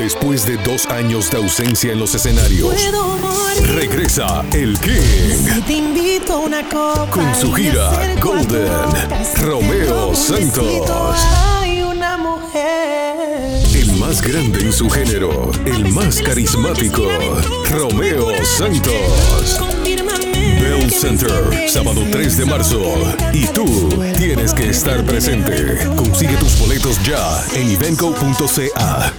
[0.00, 2.74] Después de dos años de ausencia en los escenarios,
[3.66, 8.66] regresa el King te invito a una con su gira Golden.
[9.36, 11.20] Romeo Santos.
[11.60, 13.60] Hay una mujer.
[13.74, 17.06] El más grande en su género, el más carismático,
[17.68, 19.58] Romeo Santos.
[19.58, 22.80] Confírmame Bell Center, sábado 3 de marzo.
[23.34, 23.66] Y tú
[24.16, 25.86] tienes que estar presente.
[25.94, 29.12] Consigue tus boletos ya en ivenco.ca.